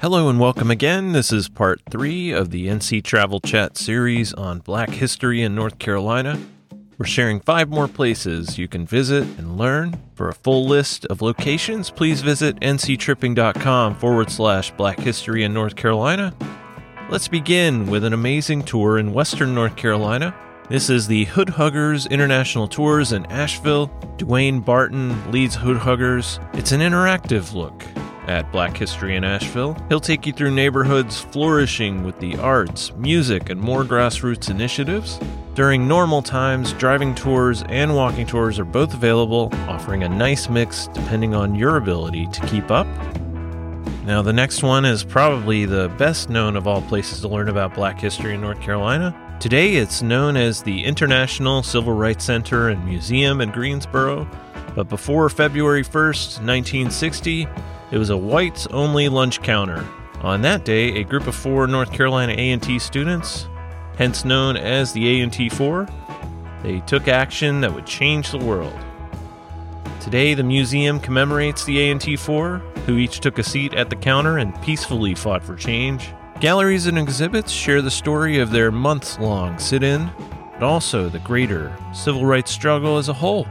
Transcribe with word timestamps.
Hello 0.00 0.30
and 0.30 0.40
welcome 0.40 0.70
again. 0.70 1.12
This 1.12 1.30
is 1.30 1.50
part 1.50 1.82
three 1.90 2.30
of 2.30 2.50
the 2.50 2.68
NC 2.68 3.04
Travel 3.04 3.38
Chat 3.38 3.76
series 3.76 4.32
on 4.32 4.60
Black 4.60 4.88
history 4.88 5.42
in 5.42 5.54
North 5.54 5.78
Carolina. 5.78 6.40
We're 6.96 7.04
sharing 7.04 7.38
five 7.38 7.68
more 7.68 7.86
places 7.86 8.56
you 8.56 8.66
can 8.66 8.86
visit 8.86 9.24
and 9.36 9.58
learn. 9.58 10.00
For 10.14 10.30
a 10.30 10.34
full 10.34 10.64
list 10.64 11.04
of 11.04 11.20
locations, 11.20 11.90
please 11.90 12.22
visit 12.22 12.58
nctripping.com 12.60 13.96
forward 13.96 14.30
slash 14.30 14.70
Black 14.70 14.98
history 14.98 15.44
in 15.44 15.52
North 15.52 15.76
Carolina. 15.76 16.34
Let's 17.10 17.28
begin 17.28 17.86
with 17.86 18.02
an 18.02 18.14
amazing 18.14 18.62
tour 18.62 18.96
in 18.96 19.12
Western 19.12 19.54
North 19.54 19.76
Carolina. 19.76 20.34
This 20.70 20.88
is 20.88 21.08
the 21.08 21.26
Hood 21.26 21.50
Huggers 21.50 22.06
International 22.06 22.68
Tours 22.68 23.12
in 23.12 23.26
Asheville. 23.26 23.88
DeWayne 24.16 24.64
Barton 24.64 25.30
leads 25.30 25.56
Hood 25.56 25.76
Huggers. 25.76 26.40
It's 26.54 26.72
an 26.72 26.80
interactive 26.80 27.52
look 27.52 27.84
at 28.30 28.50
Black 28.52 28.76
History 28.76 29.16
in 29.16 29.24
Asheville. 29.24 29.76
He'll 29.88 29.98
take 29.98 30.24
you 30.24 30.32
through 30.32 30.52
neighborhoods 30.52 31.20
flourishing 31.20 32.04
with 32.04 32.16
the 32.20 32.36
arts, 32.36 32.94
music, 32.94 33.50
and 33.50 33.60
more 33.60 33.82
grassroots 33.82 34.48
initiatives. 34.48 35.18
During 35.54 35.88
normal 35.88 36.22
times, 36.22 36.72
driving 36.74 37.12
tours 37.16 37.64
and 37.68 37.94
walking 37.94 38.26
tours 38.26 38.60
are 38.60 38.64
both 38.64 38.94
available, 38.94 39.50
offering 39.66 40.04
a 40.04 40.08
nice 40.08 40.48
mix 40.48 40.86
depending 40.86 41.34
on 41.34 41.56
your 41.56 41.76
ability 41.76 42.28
to 42.28 42.46
keep 42.46 42.70
up. 42.70 42.86
Now, 44.06 44.22
the 44.22 44.32
next 44.32 44.62
one 44.62 44.84
is 44.84 45.02
probably 45.02 45.64
the 45.64 45.88
best 45.98 46.30
known 46.30 46.56
of 46.56 46.68
all 46.68 46.82
places 46.82 47.20
to 47.22 47.28
learn 47.28 47.48
about 47.48 47.74
black 47.74 47.98
history 47.98 48.34
in 48.34 48.40
North 48.40 48.60
Carolina. 48.60 49.12
Today, 49.40 49.74
it's 49.74 50.02
known 50.02 50.36
as 50.36 50.62
the 50.62 50.84
International 50.84 51.64
Civil 51.64 51.94
Rights 51.94 52.26
Center 52.26 52.68
and 52.68 52.84
Museum 52.84 53.40
in 53.40 53.50
Greensboro, 53.50 54.28
but 54.76 54.88
before 54.88 55.28
February 55.28 55.82
1st, 55.82 56.38
1960, 56.46 57.48
it 57.90 57.98
was 57.98 58.10
a 58.10 58.16
whites 58.16 58.66
only 58.68 59.08
lunch 59.08 59.42
counter. 59.42 59.86
On 60.22 60.42
that 60.42 60.64
day, 60.64 60.96
a 60.96 61.04
group 61.04 61.26
of 61.26 61.34
four 61.34 61.66
North 61.66 61.92
Carolina 61.92 62.32
A&T 62.32 62.78
students, 62.78 63.48
hence 63.96 64.24
known 64.24 64.56
as 64.56 64.92
the 64.92 65.22
A&T 65.22 65.48
4, 65.48 65.88
they 66.62 66.80
took 66.80 67.08
action 67.08 67.60
that 67.62 67.74
would 67.74 67.86
change 67.86 68.30
the 68.30 68.38
world. 68.38 68.78
Today, 70.00 70.34
the 70.34 70.42
museum 70.42 71.00
commemorates 71.00 71.64
the 71.64 71.90
A&T 71.90 72.16
4, 72.16 72.58
who 72.86 72.98
each 72.98 73.20
took 73.20 73.38
a 73.38 73.42
seat 73.42 73.74
at 73.74 73.90
the 73.90 73.96
counter 73.96 74.38
and 74.38 74.60
peacefully 74.62 75.14
fought 75.14 75.42
for 75.42 75.56
change. 75.56 76.12
Galleries 76.40 76.86
and 76.86 76.98
exhibits 76.98 77.52
share 77.52 77.82
the 77.82 77.90
story 77.90 78.38
of 78.38 78.50
their 78.50 78.70
months 78.70 79.18
long 79.18 79.58
sit 79.58 79.82
in, 79.82 80.10
but 80.52 80.62
also 80.62 81.08
the 81.08 81.18
greater 81.20 81.76
civil 81.92 82.24
rights 82.24 82.50
struggle 82.50 82.98
as 82.98 83.08
a 83.08 83.12
whole. 83.12 83.46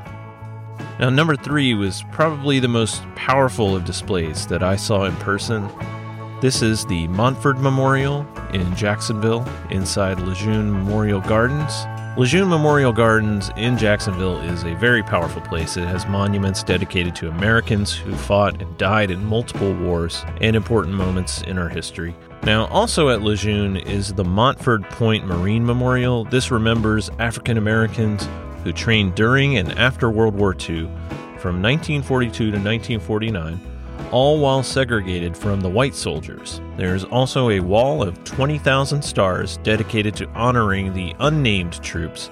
Now, 1.00 1.10
number 1.10 1.36
three 1.36 1.74
was 1.74 2.04
probably 2.12 2.60
the 2.60 2.68
most 2.68 3.04
powerful 3.16 3.76
of 3.76 3.86
displays 3.86 4.48
that 4.48 4.64
I 4.64 4.76
saw 4.76 5.06
in 5.06 5.16
person. 5.18 5.70
This 6.42 6.62
is 6.62 6.86
the 6.86 7.08
Montford 7.10 7.60
Memorial 7.60 8.26
in 8.54 8.76
Jacksonville 8.76 9.48
inside 9.70 10.20
Lejeune 10.20 10.72
Memorial 10.72 11.22
Gardens. 11.22 11.86
Lejeune 12.18 12.50
Memorial 12.50 12.92
Gardens 12.92 13.50
in 13.56 13.78
Jacksonville 13.78 14.40
is 14.42 14.64
a 14.64 14.76
very 14.76 15.04
powerful 15.04 15.42
place. 15.42 15.78
It 15.78 15.88
has 15.88 16.06
monuments 16.08 16.64
dedicated 16.64 17.16
to 17.16 17.30
Americans 17.30 17.94
who 17.94 18.14
fought 18.14 18.62
and 18.62 18.78
died 18.78 19.12
in 19.12 19.24
multiple 19.24 19.74
wars 19.74 20.26
and 20.42 20.56
important 20.56 20.96
moments 20.96 21.42
in 21.44 21.58
our 21.58 21.70
history. 21.70 22.16
Now, 22.44 22.68
also 22.68 23.10
at 23.10 23.22
Lejeune 23.22 23.78
is 23.78 24.14
the 24.14 24.24
Montford 24.24 24.84
Point 24.90 25.28
Marine 25.28 25.66
Memorial. 25.66 26.26
This 26.26 26.52
remembers 26.52 27.10
African 27.20 27.58
Americans 27.58 28.28
who 28.64 28.72
trained 28.72 29.16
during 29.16 29.58
and 29.58 29.78
after 29.78 30.10
World 30.10 30.36
War 30.36 30.54
II 30.54 30.90
from 31.38 31.62
1942 31.62 32.32
to 32.32 32.58
1949, 32.58 33.60
all 34.12 34.40
while 34.40 34.64
segregated 34.64 35.36
from 35.38 35.62
the 35.62 35.70
white 35.70 35.96
soldiers. 35.96 36.62
There 36.78 36.96
is 36.96 37.04
also 37.06 37.50
a 37.50 37.60
wall 37.60 38.02
of 38.02 38.24
20,000 38.24 39.02
stars 39.02 39.58
dedicated 39.58 40.16
to 40.18 40.30
honoring 40.30 40.94
the 40.94 41.16
unnamed 41.20 41.82
troops 41.84 42.30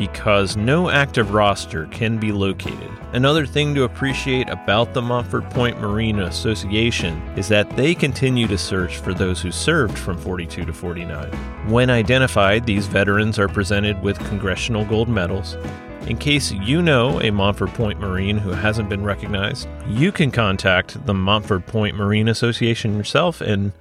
because 0.00 0.56
no 0.56 0.88
active 0.88 1.34
roster 1.34 1.84
can 1.88 2.16
be 2.16 2.32
located. 2.32 2.90
Another 3.12 3.44
thing 3.44 3.74
to 3.74 3.82
appreciate 3.82 4.48
about 4.48 4.94
the 4.94 5.02
Montford 5.02 5.44
Point 5.50 5.78
Marine 5.78 6.20
Association 6.20 7.20
is 7.36 7.48
that 7.48 7.68
they 7.76 7.94
continue 7.94 8.46
to 8.46 8.56
search 8.56 8.96
for 8.96 9.12
those 9.12 9.42
who 9.42 9.52
served 9.52 9.98
from 9.98 10.16
42 10.16 10.64
to 10.64 10.72
49. 10.72 11.30
When 11.68 11.90
identified, 11.90 12.64
these 12.64 12.86
veterans 12.86 13.38
are 13.38 13.46
presented 13.46 14.02
with 14.02 14.18
congressional 14.20 14.86
gold 14.86 15.10
medals. 15.10 15.58
In 16.06 16.16
case 16.16 16.50
you 16.50 16.80
know 16.80 17.20
a 17.20 17.30
Montford 17.30 17.74
Point 17.74 18.00
Marine 18.00 18.38
who 18.38 18.52
hasn't 18.52 18.88
been 18.88 19.04
recognized, 19.04 19.68
you 19.86 20.12
can 20.12 20.30
contact 20.30 21.04
the 21.04 21.12
Montford 21.12 21.66
Point 21.66 21.94
Marine 21.94 22.28
Association 22.28 22.96
yourself 22.96 23.42
and 23.42 23.72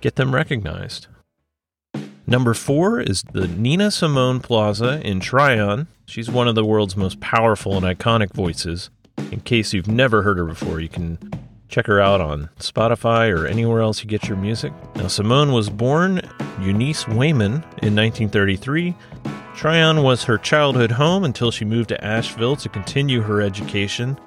get 0.00 0.16
them 0.16 0.34
recognized. 0.34 1.06
Number 2.32 2.54
four 2.54 2.98
is 2.98 3.24
the 3.34 3.46
Nina 3.46 3.90
Simone 3.90 4.40
Plaza 4.40 5.06
in 5.06 5.20
Tryon. 5.20 5.86
She's 6.06 6.30
one 6.30 6.48
of 6.48 6.54
the 6.54 6.64
world's 6.64 6.96
most 6.96 7.20
powerful 7.20 7.76
and 7.76 7.84
iconic 7.84 8.32
voices. 8.32 8.88
In 9.30 9.40
case 9.40 9.74
you've 9.74 9.86
never 9.86 10.22
heard 10.22 10.38
her 10.38 10.46
before, 10.46 10.80
you 10.80 10.88
can 10.88 11.18
check 11.68 11.86
her 11.88 12.00
out 12.00 12.22
on 12.22 12.48
Spotify 12.58 13.30
or 13.30 13.46
anywhere 13.46 13.82
else 13.82 14.02
you 14.02 14.08
get 14.08 14.28
your 14.28 14.38
music. 14.38 14.72
Now, 14.96 15.08
Simone 15.08 15.52
was 15.52 15.68
born 15.68 16.22
Eunice 16.62 17.04
Waymon 17.04 17.60
in 17.82 17.94
1933. 17.94 18.94
Tryon 19.54 20.02
was 20.02 20.24
her 20.24 20.38
childhood 20.38 20.92
home 20.92 21.24
until 21.24 21.50
she 21.50 21.66
moved 21.66 21.90
to 21.90 22.02
Asheville 22.02 22.56
to 22.56 22.70
continue 22.70 23.20
her 23.20 23.42
education. 23.42 24.18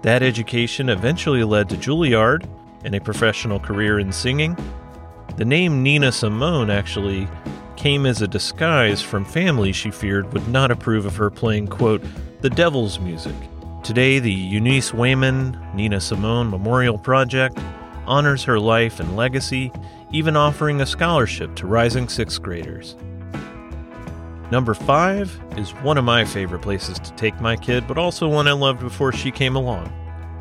That 0.00 0.22
education 0.22 0.88
eventually 0.88 1.44
led 1.44 1.68
to 1.68 1.76
Juilliard 1.76 2.48
and 2.82 2.94
a 2.94 3.00
professional 3.00 3.60
career 3.60 3.98
in 3.98 4.10
singing. 4.10 4.56
The 5.36 5.44
name 5.46 5.82
Nina 5.82 6.12
Simone 6.12 6.68
actually 6.68 7.26
came 7.76 8.04
as 8.04 8.20
a 8.20 8.28
disguise 8.28 9.00
from 9.00 9.24
family 9.24 9.72
she 9.72 9.90
feared 9.90 10.30
would 10.34 10.46
not 10.48 10.70
approve 10.70 11.06
of 11.06 11.16
her 11.16 11.30
playing, 11.30 11.68
quote, 11.68 12.02
the 12.42 12.50
devil's 12.50 13.00
music. 13.00 13.34
Today, 13.82 14.18
the 14.18 14.32
Eunice 14.32 14.92
Waymon 14.92 15.74
Nina 15.74 16.00
Simone 16.00 16.50
Memorial 16.50 16.98
Project 16.98 17.58
honors 18.06 18.44
her 18.44 18.60
life 18.60 19.00
and 19.00 19.16
legacy, 19.16 19.72
even 20.12 20.36
offering 20.36 20.80
a 20.82 20.86
scholarship 20.86 21.54
to 21.56 21.66
rising 21.66 22.08
sixth 22.08 22.42
graders. 22.42 22.94
Number 24.50 24.74
five 24.74 25.40
is 25.56 25.70
one 25.76 25.96
of 25.96 26.04
my 26.04 26.26
favorite 26.26 26.60
places 26.60 26.98
to 26.98 27.12
take 27.12 27.40
my 27.40 27.56
kid, 27.56 27.88
but 27.88 27.96
also 27.96 28.28
one 28.28 28.46
I 28.46 28.52
loved 28.52 28.80
before 28.80 29.12
she 29.12 29.30
came 29.30 29.56
along. 29.56 29.90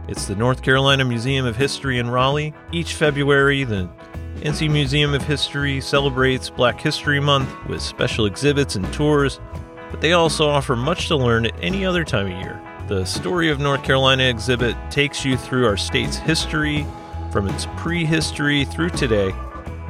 It's 0.09 0.25
the 0.25 0.35
North 0.35 0.62
Carolina 0.62 1.06
Museum 1.06 1.46
of 1.46 1.56
History 1.56 1.97
in 1.97 2.09
Raleigh. 2.09 2.53
Each 2.73 2.94
February, 2.94 3.63
the 3.63 3.90
NC 4.41 4.72
Museum 4.72 5.13
of 5.13 5.22
History 5.22 5.79
celebrates 5.79 6.50
Black 6.50 6.81
History 6.81 7.19
Month 7.19 7.47
with 7.68 7.79
special 7.79 8.25
exhibits 8.25 8.75
and 8.75 8.91
tours, 8.91 9.40
but 9.91 10.02
they 10.02 10.13
also 10.13 10.50
offer 10.50 10.75
much 10.75 11.09
to 11.09 11.16
learn 11.16 11.46
at 11.46 11.53
any 11.62 11.85
other 11.85 12.03
time 12.03 12.25
of 12.25 12.41
year. 12.41 12.59
The 12.88 13.06
Story 13.06 13.52
of 13.52 13.59
North 13.59 13.84
Carolina 13.84 14.24
exhibit 14.24 14.75
takes 14.90 15.24
you 15.24 15.38
through 15.38 15.68
our 15.68 15.78
state's 15.78 16.18
history 16.18 16.88
from 17.31 17.47
its 17.47 17.68
prehistory 17.78 18.66
through 18.66 18.90
today. 18.90 19.31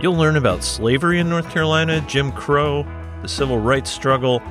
You'll 0.02 0.18
learn 0.18 0.36
about 0.36 0.66
slavery 0.66 1.22
in 1.22 1.30
North 1.30 1.50
Carolina, 1.50 2.02
Jim 2.02 2.34
Crow, 2.34 2.86
the 3.22 3.30
civil 3.30 3.58
rights 3.58 3.90
struggle, 3.90 4.42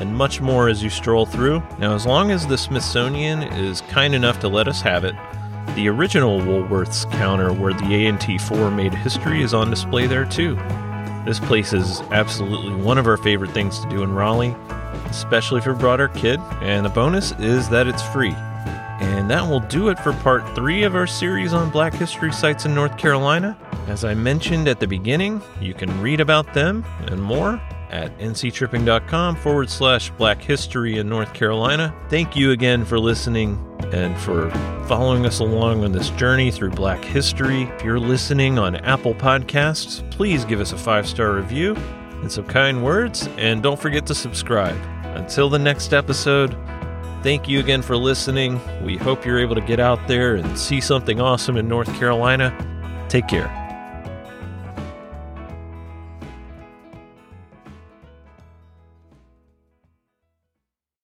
and 0.00 0.16
much 0.16 0.40
more 0.40 0.70
as 0.70 0.82
you 0.82 0.88
stroll 0.88 1.26
through. 1.26 1.62
Now, 1.78 1.94
as 1.94 2.06
long 2.06 2.30
as 2.30 2.46
the 2.46 2.56
Smithsonian 2.56 3.42
is 3.42 3.82
kind 3.82 4.14
enough 4.14 4.40
to 4.40 4.48
let 4.48 4.68
us 4.68 4.80
have 4.80 5.04
it, 5.04 5.14
the 5.74 5.88
original 5.88 6.40
Woolworth's 6.40 7.04
counter 7.06 7.52
where 7.52 7.72
the 7.72 8.06
A&T 8.06 8.38
4 8.38 8.70
made 8.70 8.92
history 8.92 9.42
is 9.42 9.54
on 9.54 9.70
display 9.70 10.06
there 10.06 10.24
too. 10.24 10.56
This 11.24 11.38
place 11.38 11.72
is 11.72 12.00
absolutely 12.10 12.74
one 12.74 12.98
of 12.98 13.06
our 13.06 13.16
favorite 13.16 13.52
things 13.52 13.78
to 13.80 13.88
do 13.88 14.02
in 14.02 14.12
Raleigh, 14.12 14.56
especially 15.06 15.58
if 15.58 15.66
you 15.66 15.74
brought 15.74 16.00
our 16.00 16.08
kid, 16.08 16.40
and 16.60 16.84
the 16.84 16.90
bonus 16.90 17.32
is 17.38 17.68
that 17.68 17.86
it's 17.86 18.02
free. 18.02 18.34
And 19.00 19.30
that 19.30 19.48
will 19.48 19.60
do 19.60 19.88
it 19.88 19.98
for 19.98 20.12
part 20.14 20.54
three 20.54 20.82
of 20.82 20.94
our 20.94 21.06
series 21.06 21.52
on 21.52 21.70
Black 21.70 21.94
History 21.94 22.32
sites 22.32 22.64
in 22.64 22.74
North 22.74 22.98
Carolina. 22.98 23.56
As 23.86 24.04
I 24.04 24.14
mentioned 24.14 24.68
at 24.68 24.80
the 24.80 24.86
beginning, 24.86 25.40
you 25.60 25.72
can 25.72 26.00
read 26.00 26.20
about 26.20 26.52
them 26.52 26.84
and 27.06 27.22
more 27.22 27.60
at 27.90 28.16
nctripping.com 28.18 29.36
forward 29.36 29.70
slash 29.70 30.10
black 30.10 30.40
history 30.42 30.98
in 30.98 31.08
North 31.08 31.32
Carolina. 31.32 31.94
Thank 32.08 32.36
you 32.36 32.52
again 32.52 32.84
for 32.84 32.98
listening 32.98 33.69
and 33.92 34.16
for 34.18 34.50
following 34.86 35.26
us 35.26 35.40
along 35.40 35.84
on 35.84 35.92
this 35.92 36.10
journey 36.10 36.50
through 36.50 36.70
black 36.70 37.04
history. 37.04 37.62
If 37.62 37.84
you're 37.84 38.00
listening 38.00 38.58
on 38.58 38.76
Apple 38.76 39.14
Podcasts, 39.14 40.08
please 40.10 40.44
give 40.44 40.60
us 40.60 40.72
a 40.72 40.78
five 40.78 41.06
star 41.06 41.34
review 41.34 41.74
and 42.20 42.30
some 42.30 42.46
kind 42.46 42.84
words, 42.84 43.28
and 43.38 43.62
don't 43.62 43.80
forget 43.80 44.06
to 44.06 44.14
subscribe. 44.14 44.76
Until 45.16 45.48
the 45.48 45.58
next 45.58 45.92
episode, 45.92 46.56
thank 47.22 47.48
you 47.48 47.58
again 47.60 47.82
for 47.82 47.96
listening. 47.96 48.60
We 48.84 48.96
hope 48.96 49.24
you're 49.24 49.40
able 49.40 49.54
to 49.54 49.60
get 49.62 49.80
out 49.80 50.06
there 50.06 50.36
and 50.36 50.58
see 50.58 50.80
something 50.80 51.20
awesome 51.20 51.56
in 51.56 51.68
North 51.68 51.92
Carolina. 51.94 52.54
Take 53.08 53.26
care. 53.26 53.59